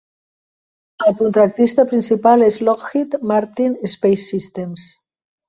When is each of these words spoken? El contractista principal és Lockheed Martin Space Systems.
El 1.07 1.11
contractista 1.19 1.85
principal 1.91 2.47
és 2.47 2.57
Lockheed 2.69 3.15
Martin 3.33 3.77
Space 3.93 4.25
Systems. 4.33 4.89